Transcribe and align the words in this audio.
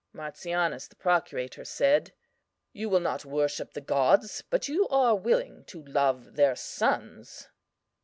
"MARTIANUS, 0.13 0.87
the 0.87 0.95
procurator, 0.95 1.63
said: 1.63 2.11
You 2.73 2.89
will 2.89 2.99
not 3.01 3.23
worship 3.23 3.73
the 3.73 3.81
gods, 3.81 4.41
but 4.49 4.67
you 4.67 4.87
are 4.87 5.15
willing 5.15 5.63
to 5.65 5.83
love 5.85 6.37
their 6.37 6.55
sons. 6.55 7.49